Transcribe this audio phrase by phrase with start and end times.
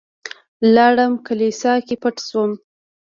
[0.75, 2.51] لاړم کليسا کې پټ شوم.